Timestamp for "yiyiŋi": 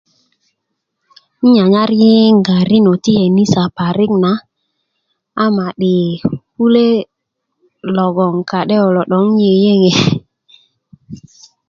9.43-9.91